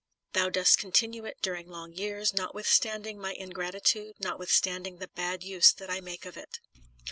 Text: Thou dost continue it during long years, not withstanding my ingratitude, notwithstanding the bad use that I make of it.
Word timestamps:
Thou 0.33 0.49
dost 0.49 0.79
continue 0.79 1.25
it 1.25 1.37
during 1.43 1.67
long 1.67 1.93
years, 1.93 2.33
not 2.33 2.55
withstanding 2.55 3.19
my 3.19 3.33
ingratitude, 3.33 4.15
notwithstanding 4.19 4.97
the 4.97 5.09
bad 5.09 5.43
use 5.43 5.71
that 5.73 5.91
I 5.91 6.01
make 6.01 6.25
of 6.25 6.35
it. 6.35 6.59